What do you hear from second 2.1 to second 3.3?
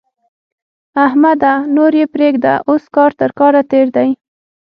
پرېږده؛ اوس کار تر